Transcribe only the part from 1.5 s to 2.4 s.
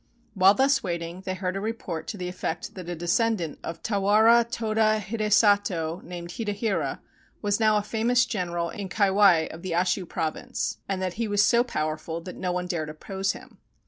a report to the